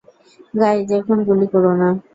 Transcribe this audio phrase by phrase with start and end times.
[0.53, 1.89] Guys, এখন গুলি কোরো না।